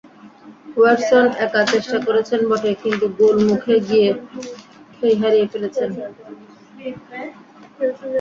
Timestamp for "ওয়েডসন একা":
0.77-1.61